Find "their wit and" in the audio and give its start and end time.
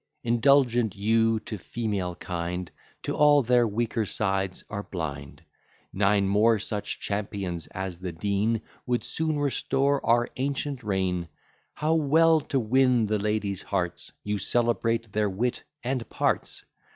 15.13-16.09